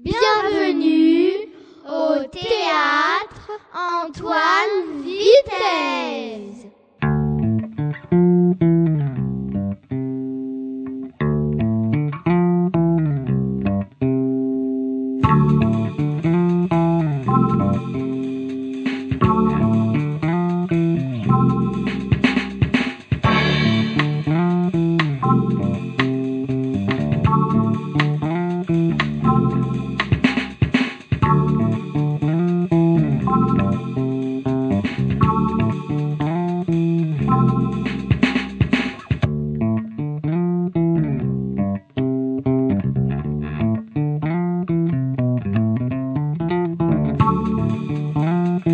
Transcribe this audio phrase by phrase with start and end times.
[0.00, 1.52] Bienvenue
[1.86, 6.66] au théâtre Antoine Vitesse.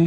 [0.01, 0.07] Les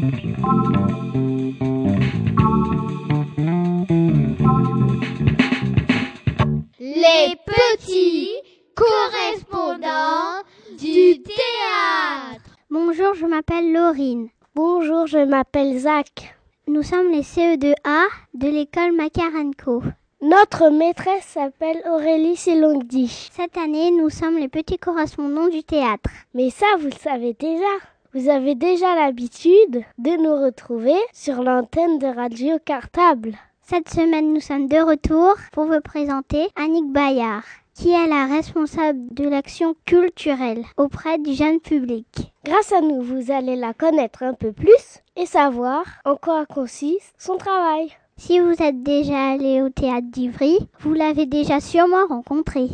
[7.46, 8.32] petits
[8.74, 10.42] correspondants
[10.80, 12.58] du théâtre.
[12.72, 14.30] Bonjour, je m'appelle Laurine.
[14.56, 16.36] Bonjour, je m'appelle Zach.
[16.68, 19.84] Nous sommes les CE2A de l'école Makarenko.
[20.22, 23.30] Notre maîtresse s'appelle Aurélie Silongdi.
[23.32, 26.10] Cette année, nous sommes les petits correspondants du théâtre.
[26.34, 27.93] Mais ça, vous le savez déjà.
[28.16, 33.34] Vous avez déjà l'habitude de nous retrouver sur l'antenne de Radio Cartable.
[33.64, 39.00] Cette semaine, nous sommes de retour pour vous présenter Annick Bayard, qui est la responsable
[39.16, 42.32] de l'action culturelle auprès du jeune public.
[42.46, 47.16] Grâce à nous, vous allez la connaître un peu plus et savoir en quoi consiste
[47.18, 47.90] son travail.
[48.18, 52.68] Si vous êtes déjà allé au théâtre d'Ivry, vous l'avez déjà sûrement rencontré.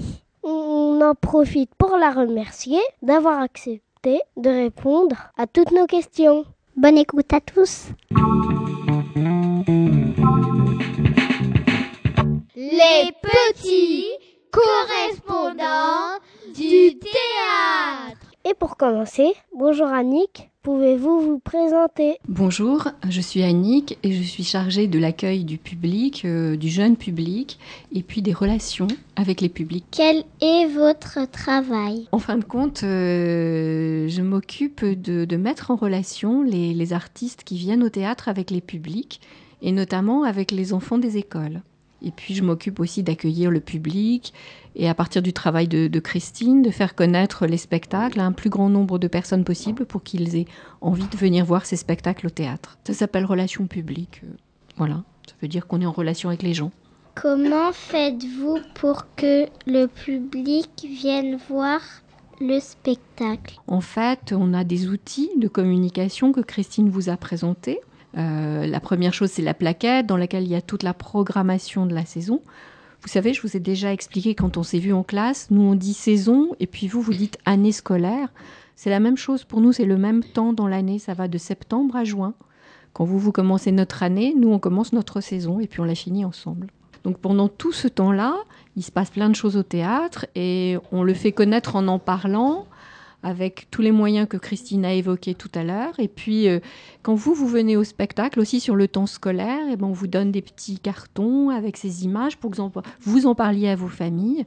[0.44, 6.46] On en profite pour la remercier d'avoir accepté de répondre à toutes nos questions.
[6.78, 7.88] Bonne écoute à tous.
[12.56, 14.06] Les petits
[14.52, 16.18] correspondants
[16.56, 18.32] du théâtre.
[18.46, 22.18] Et pour commencer, bonjour Annick, pouvez-vous vous présenter?
[22.28, 26.98] Bonjour, je suis Annick et je suis chargée de l'accueil du public, euh, du jeune
[26.98, 27.60] public
[27.94, 29.86] et puis des relations avec les publics.
[29.92, 32.08] Quel est votre travail?
[32.12, 37.44] En fin de compte, euh, je m'occupe de, de mettre en relation les, les artistes
[37.44, 39.22] qui viennent au théâtre avec les publics
[39.62, 41.62] et notamment avec les enfants des écoles.
[42.02, 44.34] Et puis je m'occupe aussi d'accueillir le public
[44.76, 48.32] et à partir du travail de, de, Christine, de faire connaître les spectacles à un
[48.32, 50.48] plus grand nombre de personnes possible pour qu'ils aient
[50.82, 52.78] envie de venir voir ces spectacles au théâtre.
[52.86, 54.22] Ça s'appelle relation publique.
[54.24, 54.36] Euh,
[54.78, 56.72] voilà, ça veut dire qu'on est en relation avec les gens.
[57.22, 61.82] Comment faites-vous pour que le public vienne voir
[62.40, 63.60] le spectacle?
[63.68, 67.82] En fait, on a des outils de communication que Christine vous a présentés.
[68.18, 71.86] Euh, la première chose, c'est la plaquette dans laquelle il y a toute la programmation
[71.86, 72.42] de la saison.
[73.02, 75.76] Vous savez, je vous ai déjà expliqué quand on s'est vu en classe, nous on
[75.76, 78.30] dit saison et puis vous, vous dites année scolaire.
[78.76, 81.38] C'est la même chose pour nous, c'est le même temps dans l'année, ça va de
[81.38, 82.34] septembre à juin.
[82.94, 85.96] Quand vous, vous commencez notre année, nous on commence notre saison et puis on la
[85.96, 86.68] finit ensemble.
[87.04, 88.36] Donc pendant tout ce temps-là,
[88.76, 92.00] il se passe plein de choses au théâtre et on le fait connaître en en
[92.00, 92.68] parlant,
[93.24, 96.00] avec tous les moyens que Christine a évoqués tout à l'heure.
[96.00, 96.60] Et puis, euh,
[97.04, 100.08] quand vous, vous venez au spectacle, aussi sur le temps scolaire, et ben, on vous
[100.08, 102.58] donne des petits cartons avec ces images pour que
[103.02, 104.46] vous en parliez à vos familles.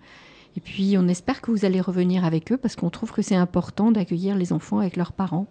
[0.56, 3.36] Et puis, on espère que vous allez revenir avec eux parce qu'on trouve que c'est
[3.36, 5.46] important d'accueillir les enfants avec leurs parents,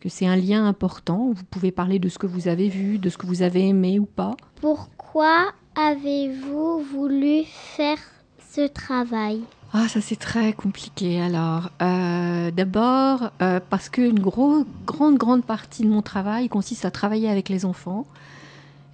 [0.00, 1.32] que c'est un lien important.
[1.32, 3.98] Vous pouvez parler de ce que vous avez vu, de ce que vous avez aimé
[3.98, 4.36] ou pas.
[4.60, 7.98] Pourquoi avez-vous voulu faire
[8.38, 9.42] ce travail?
[9.76, 11.20] Ah, ça c'est très compliqué.
[11.20, 17.28] Alors, euh, d'abord euh, parce qu'une grande, grande partie de mon travail consiste à travailler
[17.28, 18.06] avec les enfants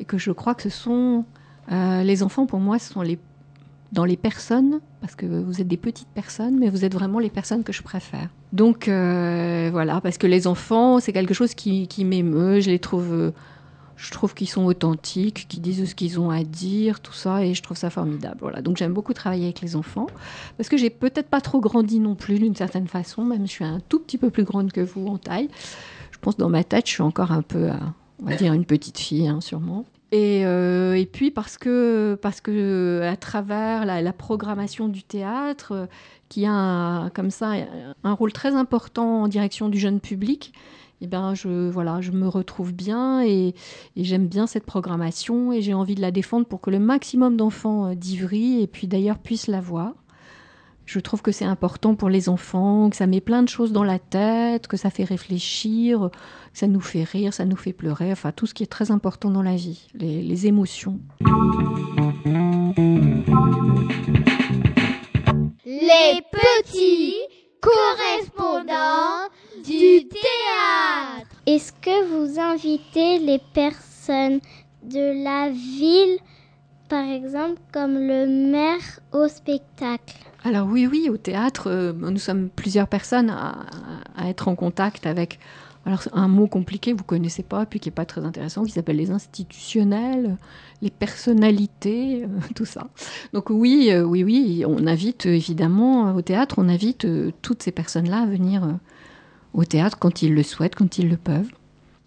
[0.01, 1.27] et que je crois que ce sont
[1.71, 3.19] euh, les enfants pour moi, ce sont les
[3.93, 7.29] dans les personnes parce que vous êtes des petites personnes, mais vous êtes vraiment les
[7.29, 8.29] personnes que je préfère.
[8.55, 12.61] Donc voilà, parce que les enfants, c'est quelque chose qui m'émeut.
[12.61, 13.33] Je les trouve
[14.00, 17.53] je trouve qu'ils sont authentiques, qu'ils disent ce qu'ils ont à dire, tout ça, et
[17.53, 18.38] je trouve ça formidable.
[18.41, 18.62] Voilà.
[18.62, 20.06] Donc j'aime beaucoup travailler avec les enfants,
[20.56, 23.65] parce que j'ai peut-être pas trop grandi non plus d'une certaine façon, même je suis
[23.65, 25.51] un tout petit peu plus grande que vous en taille.
[26.13, 27.69] Je pense dans ma tête, je suis encore un peu,
[28.22, 29.84] on va dire, une petite fille, hein, sûrement.
[30.13, 35.86] Et, euh, et, puis parce que, parce que à travers la, programmation du théâtre, euh,
[36.28, 37.53] qui a comme ça
[38.03, 40.53] un rôle très important en direction du jeune public,
[41.01, 43.55] eh ben je voilà, je me retrouve bien et,
[43.97, 47.95] j'aime bien cette programmation et j'ai envie de la défendre pour que le maximum d'enfants
[47.95, 49.95] d'Ivry et puis d'ailleurs puissent la voir.
[50.87, 53.85] Je trouve que c'est important pour les enfants, que ça met plein de choses dans
[53.85, 56.11] la tête, que ça fait réfléchir,
[56.53, 58.91] que ça nous fait rire, ça nous fait pleurer, enfin tout ce qui est très
[58.91, 60.99] important dans la vie, les émotions.
[80.45, 83.66] Alors oui, oui, au théâtre, euh, nous sommes plusieurs personnes à,
[84.16, 85.39] à être en contact avec
[85.87, 88.98] alors un mot compliqué, vous connaissez pas, puis qui est pas très intéressant, qui s'appelle
[88.98, 90.37] les institutionnels,
[90.83, 92.89] les personnalités, euh, tout ça.
[93.33, 97.07] Donc oui, euh, oui, oui, on invite évidemment au théâtre, on invite
[97.42, 98.78] toutes ces personnes-là à venir
[99.54, 101.51] au théâtre quand ils le souhaitent, quand ils le peuvent.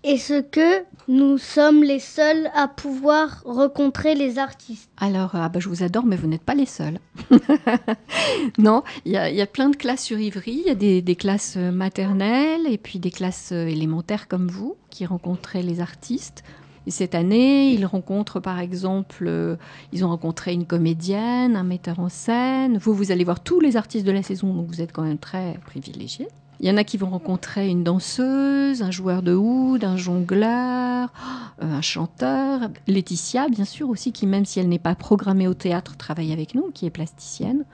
[0.03, 5.69] Est-ce que nous sommes les seuls à pouvoir rencontrer les artistes Alors, ah bah, je
[5.69, 6.99] vous adore, mais vous n'êtes pas les seuls.
[8.57, 10.61] non, il y, a plein de classes sur Ivry.
[10.65, 15.63] Il y a des, classes maternelles et puis des classes élémentaires comme vous qui rencontraient
[15.63, 16.43] les artistes.
[16.85, 19.55] Et cette année, ils rencontrent par exemple, euh,
[19.93, 22.77] ils ont rencontré une comédienne, un metteur en scène.
[22.77, 25.17] Vous, vous allez voir tous les artistes de la saison, donc vous êtes quand même
[25.17, 26.27] très privilégiés.
[26.59, 31.11] Il y en a qui vont rencontrer une danseuse, un joueur de oud, un jongleur,
[31.61, 32.69] euh, un chanteur.
[32.87, 36.55] Laetitia, bien sûr, aussi, qui, même si elle n'est pas programmée au théâtre, travaille avec
[36.55, 37.65] nous, qui est plasticienne.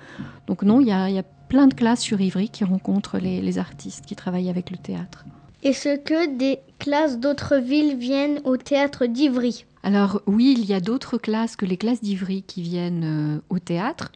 [0.48, 4.16] Donc, non, il y a, plein de classes sur Ivry qui rencontrent les, artistes qui
[4.16, 5.26] travaillent avec le théâtre.
[5.64, 9.66] Est-ce que des classes d'autres villes viennent au théâtre d'Ivry?
[9.82, 13.58] Alors oui, il y a d'autres classes que les classes d'Ivry qui viennent euh, au
[13.58, 14.12] théâtre.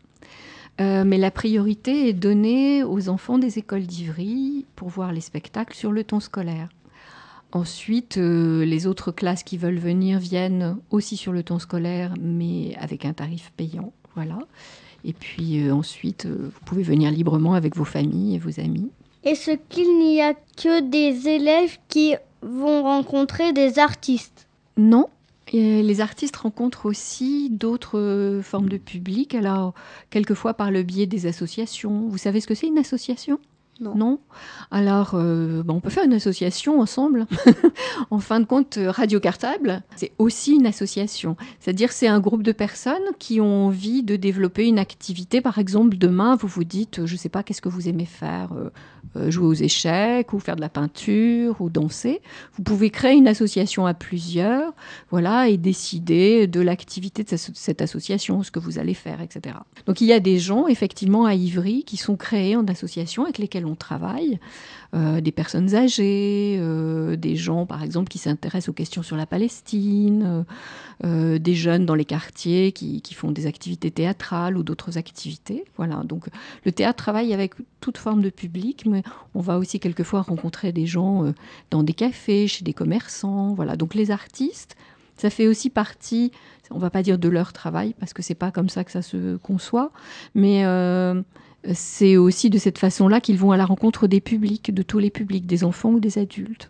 [0.81, 5.75] Euh, mais la priorité est donnée aux enfants des écoles d'Ivry pour voir les spectacles
[5.75, 6.70] sur le temps scolaire.
[7.52, 12.75] Ensuite, euh, les autres classes qui veulent venir viennent aussi sur le temps scolaire, mais
[12.80, 13.94] avec un tarif payant.
[14.16, 14.40] Voilà.
[15.06, 18.90] Et puis euh, ensuite, vous pouvez venir librement avec vos familles et vos amis.
[19.24, 24.48] Est-ce qu'il n'y a que des élèves qui vont rencontrer des artistes?
[24.76, 25.08] Non,
[25.54, 29.74] les artistes rencontrent aussi d'autres euh, formes de public, alors
[30.10, 32.08] quelquefois par le biais des associations.
[32.10, 33.40] Vous savez ce que c'est une association?
[33.95, 34.19] Non.
[34.71, 37.27] Alors, euh, on peut faire une association ensemble.
[38.12, 41.35] en fin de compte, Radio Cartable, c'est aussi une association.
[41.59, 45.41] C'est-à-dire, c'est un groupe de personnes qui ont envie de développer une activité.
[45.41, 48.50] Par exemple, demain, vous vous dites, je ne sais pas, qu'est-ce que vous aimez faire
[48.53, 52.21] euh, Jouer aux échecs, ou faire de la peinture, ou danser.
[52.56, 54.74] Vous pouvez créer une association à plusieurs,
[55.12, 59.56] voilà, et décider de l'activité de cette association, ce que vous allez faire, etc.
[59.85, 63.38] Donc, il y a des gens, effectivement, à Ivry, qui sont créés en association avec
[63.38, 64.40] lesquels on travaille,
[64.96, 69.25] euh, des personnes âgées, euh, des gens par exemple qui s'intéressent aux questions sur la
[69.25, 70.46] Palestine,
[71.04, 75.66] euh, des jeunes dans les quartiers qui, font des activités théâtrales ou d'autres activités.
[75.78, 76.28] Voilà, donc
[76.66, 79.04] le théâtre travaille avec toute forme de public, mais
[79.36, 81.31] on va aussi quelquefois rencontrer des gens
[81.69, 83.54] dans des cafés, chez des commerçants.
[83.54, 84.76] Voilà, donc les artistes,
[85.18, 86.31] ça fait aussi partie,
[86.71, 89.01] on va pas dire de leur travail parce que c'est pas comme ça que ça
[89.01, 89.92] se conçoit,
[90.36, 90.63] mais
[91.74, 95.10] c'est aussi de cette façon-là qu'ils vont à la rencontre des publics, de tous les
[95.10, 96.68] publics, des enfants ou des adultes.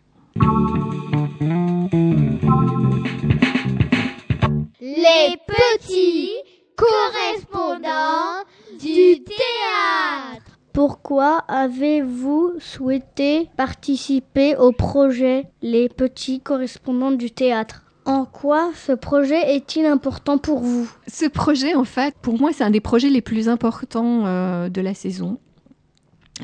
[4.81, 6.31] Les petits
[6.75, 8.43] correspondants
[8.79, 10.59] du théâtre.
[10.73, 17.82] Pourquoi avez-vous souhaité participer au projet Les petits correspondants du théâtre?
[18.05, 20.89] En quoi ce projet est-il important pour vous?
[21.07, 24.81] Ce projet, en fait, pour moi, c'est un des projets les plus importants euh, de
[24.81, 25.39] la saison.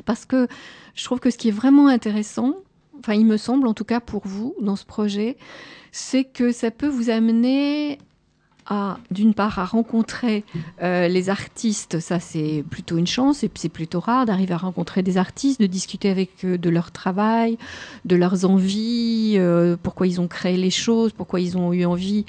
[0.06, 0.48] Parce que
[0.96, 2.56] je trouve que ce qui est vraiment intéressant,
[3.00, 5.38] enfin, il me semble en tout cas pour vous dans ce projet,
[5.92, 7.98] c'est que ça peut vous amener
[9.12, 10.44] d'une part, à rencontrer
[10.82, 15.02] euh, les artistes, ça c'est plutôt une chance, et c'est plutôt rare d'arriver à rencontrer
[15.02, 17.58] des artistes, de discuter avec eux de leur travail,
[18.06, 22.26] de leurs envies, euh, pourquoi ils ont créé les choses, pourquoi ils ont eu envie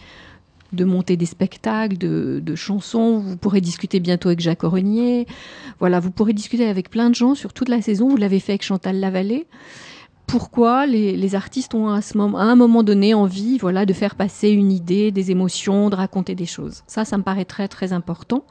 [0.72, 3.18] de monter des spectacles, de, chansons.
[3.18, 5.26] Vous pourrez discuter bientôt avec Jacques Orenier.
[5.78, 8.08] Voilà, vous pourrez discuter avec plein de gens sur toute la saison.
[8.08, 9.46] Vous l'avez fait avec Chantal Lavallée
[10.30, 15.10] pourquoi les, artistes ont à, un moment donné envie voilà, de faire passer une idée,
[15.10, 16.82] des émotions, de raconter des choses.
[16.86, 18.44] Ça, ça me paraît très très important.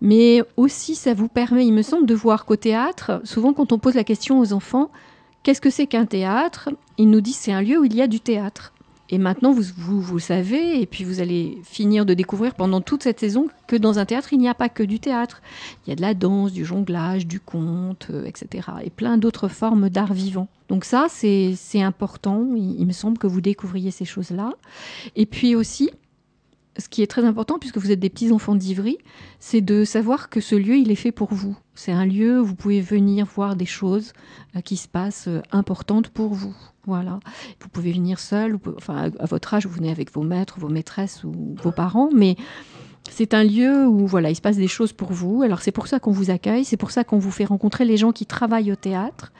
[0.00, 3.78] Mais aussi, ça vous permet, il me semble, de voir qu'au théâtre, souvent quand on
[3.78, 4.90] pose la question aux enfants,
[5.42, 8.06] qu'est-ce que c'est qu'un théâtre Ils nous disent c'est un lieu où il y a
[8.06, 8.72] du théâtre.
[9.10, 13.20] Et maintenant, vous, vous, savez, et puis vous allez finir de découvrir pendant toute cette
[13.20, 15.40] saison que dans un théâtre, il n'y a pas que du théâtre.
[15.86, 18.68] Il y a de la danse, du jonglage, du conte, euh, etc.
[18.84, 20.48] Et plein d'autres formes d'art vivant.
[20.68, 22.46] Donc ça, c'est important.
[22.54, 24.52] Il, il, me semble que vous découvriez ces choses-là.
[25.16, 25.90] Et puis aussi,
[26.78, 28.98] ce qui est très important, puisque vous êtes des petits enfants d'Ivry,
[29.40, 31.56] c'est de savoir que ce lieu, il est fait pour vous.
[31.74, 34.12] C'est un lieu où vous pouvez venir voir des choses
[34.56, 36.54] euh, qui se passent euh, importantes pour vous.
[36.88, 37.20] Voilà.
[37.60, 41.22] Vous pouvez venir seul, enfin à votre âge, vous venez avec vos maîtres, vos maîtresses
[41.22, 42.36] ou vos parents, mais
[43.10, 45.42] c'est un lieu où voilà, il se passe des choses pour vous.
[45.42, 47.98] Alors c'est pour ça qu'on vous accueille, c'est pour ça qu'on vous fait rencontrer les
[47.98, 49.32] gens qui travaillent au théâtre.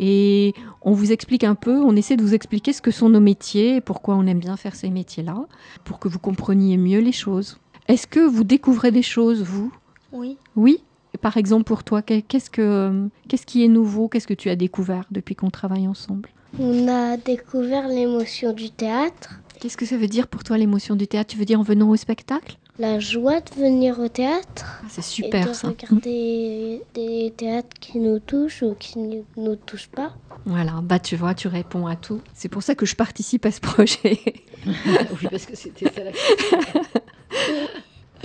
[0.00, 3.20] Et on vous explique un peu, on essaie de vous expliquer ce que sont nos
[3.20, 5.46] métiers et pourquoi on aime bien faire ces métiers-là,
[5.84, 7.58] pour que vous compreniez mieux les choses.
[7.86, 9.72] Est-ce que vous découvrez des choses, vous?
[10.10, 10.36] Oui.
[10.56, 10.82] Oui?
[11.20, 14.08] Par exemple, pour toi, qu'est-ce, que, qu'est-ce qui est nouveau?
[14.08, 16.28] Qu'est-ce que tu as découvert depuis qu'on travaille ensemble?
[16.58, 19.40] On a découvert l'émotion du théâtre.
[19.60, 21.32] Qu'est-ce que ça veut dire pour toi l'émotion du théâtre?
[21.32, 22.56] Tu veux dire en venant au spectacle?
[22.78, 24.64] La joie de venir au théâtre.
[24.82, 25.68] Ah, c'est super et de ça.
[25.68, 30.14] regarder des théâtres qui nous touchent ou qui ne nous touchent pas.
[30.46, 32.20] Voilà, bah tu vois, tu réponds à tout.
[32.34, 34.20] C'est pour ça que je participe à ce projet.
[34.66, 36.58] oui, parce que c'était ça la question.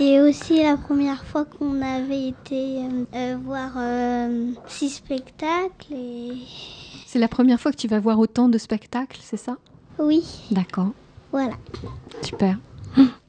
[0.00, 5.92] Et aussi la première fois qu'on avait été euh, euh, voir euh, six spectacles.
[5.92, 6.32] Et...
[7.14, 9.56] C'est la première fois que tu vas voir autant de spectacles, c'est ça?
[10.00, 10.24] Oui.
[10.50, 10.90] D'accord.
[11.30, 11.52] Voilà.
[12.22, 12.58] Super.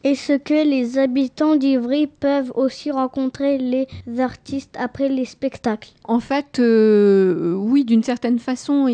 [0.03, 3.87] Est-ce que les habitants d'Ivry peuvent aussi rencontrer les
[4.17, 8.87] artistes après les spectacles En fait, euh, oui, d'une certaine façon,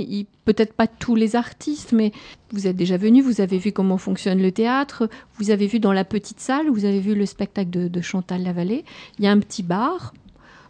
[0.43, 2.11] peut-être pas tous les artistes, mais
[2.51, 5.93] vous êtes déjà venus, vous avez vu comment fonctionne le théâtre, vous avez vu dans
[5.93, 8.83] la petite salle, vous avez vu le spectacle de, de Chantal Lavallée,
[9.19, 10.13] il y a un petit bar.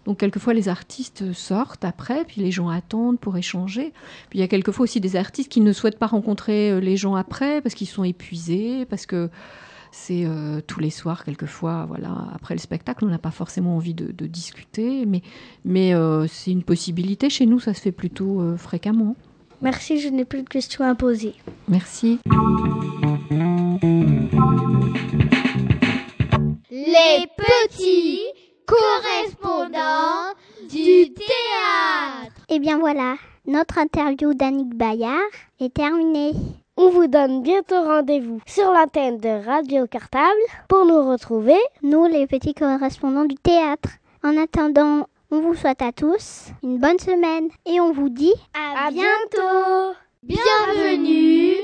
[0.05, 3.93] Donc quelquefois les artistes sortent après, puis les gens attendent pour échanger.
[4.29, 6.97] Puis il y a quelquefois aussi des artistes qui ne souhaitent pas rencontrer euh, les
[6.97, 9.29] gens après parce qu'ils sont épuisés, parce que
[9.91, 13.93] c'est euh, tous les soirs, quelquefois, voilà, après le spectacle, on n'a pas forcément envie
[13.93, 15.21] de, de discuter, mais,
[15.65, 17.29] mais euh, c'est une possibilité.
[17.29, 19.15] Chez nous, ça se fait plutôt euh, fréquemment.
[19.61, 21.35] Merci, je n'ai plus de questions à poser.
[21.67, 22.19] Merci.
[26.71, 28.21] Les petits
[28.71, 30.33] correspondants
[30.69, 32.45] du théâtre.
[32.49, 35.19] Et bien voilà, notre interview d'Annick Bayard
[35.59, 36.33] est terminée.
[36.77, 42.27] On vous donne bientôt rendez-vous sur l'antenne de Radio Cartable pour nous retrouver, nous les
[42.27, 43.89] petits correspondants du théâtre.
[44.23, 48.87] En attendant, on vous souhaite à tous une bonne semaine et on vous dit à,
[48.87, 49.95] à bientôt.
[50.23, 51.55] Bienvenue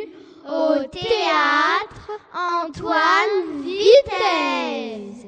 [0.46, 5.28] au théâtre Antoine Vitesse.